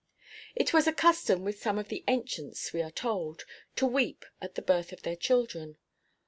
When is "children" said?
5.15-5.77